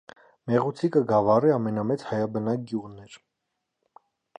[0.51, 3.23] Մեղուցիկը գավառի ամենամեծ հայաբնակ գյուղն էր։